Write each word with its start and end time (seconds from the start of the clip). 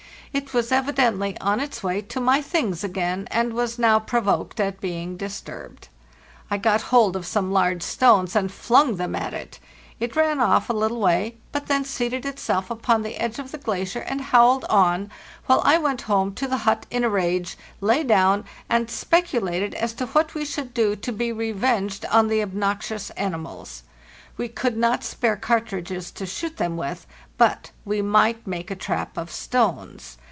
It 0.33 0.53
was 0.53 0.71
evidently 0.71 1.37
on 1.39 1.59
its 1.59 1.83
way 1.83 1.99
to 2.03 2.21
my 2.21 2.41
things 2.41 2.85
again, 2.85 3.27
and 3.31 3.51
was 3.51 3.77
now 3.77 3.99
provoked 3.99 4.61
at 4.61 4.79
being 4.79 5.17
disturbed. 5.17 5.89
I 6.49 6.55
got 6.57 6.83
hold 6.83 7.17
of 7.17 7.25
some 7.25 7.51
large 7.51 7.83
stones 7.83 8.33
and 8.33 8.49
flung 8.49 8.95
them 8.95 9.13
at 9.13 9.33
it. 9.33 9.59
It 9.99 10.15
ran 10.15 10.39
off 10.39 10.69
a 10.69 10.73
little 10.73 11.01
way, 11.01 11.35
but 11.51 11.67
then 11.67 11.83
seated 11.83 12.25
itself 12.25 12.71
upon 12.71 13.01
the 13.01 13.17
edge 13.17 13.39
of 13.39 13.51
the 13.51 13.57
glacier 13.57 13.99
and 13.99 14.21
howled 14.21 14.63
on, 14.69 15.11
while 15.47 15.61
I 15.65 15.77
went 15.77 16.03
home 16.03 16.33
to 16.35 16.47
the 16.47 16.59
hut 16.59 16.85
in 16.89 17.03
a 17.03 17.09
rage, 17.09 17.57
lay 17.81 18.01
down, 18.01 18.45
and 18.69 18.89
speculated 18.89 19.73
as 19.75 19.91
to 19.95 20.05
what 20.07 20.33
we 20.33 20.45
should 20.45 20.73
do 20.73 20.95
to 20.95 21.11
be 21.11 21.33
revenged 21.33 22.05
on 22.05 22.29
the 22.29 22.41
obnoxious 22.41 23.09
animals. 23.11 23.83
We 24.37 24.47
could 24.47 24.77
not 24.77 25.03
spare 25.03 25.35
cartridges 25.35 26.09
to 26.11 26.25
shoot 26.25 26.55
them 26.55 26.77
with, 26.77 27.05
but 27.37 27.71
we 27.83 28.01
might 28.01 28.47
make 28.47 28.71
a 28.71 28.75
trap 28.77 29.17
of 29.17 29.29
stones. 29.29 30.17